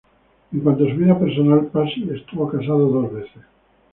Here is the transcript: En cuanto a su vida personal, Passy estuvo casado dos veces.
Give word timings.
En 0.51 0.59
cuanto 0.61 0.83
a 0.83 0.89
su 0.89 0.95
vida 0.95 1.19
personal, 1.19 1.67
Passy 1.67 2.09
estuvo 2.11 2.49
casado 2.49 2.89
dos 2.89 3.13
veces. 3.13 3.43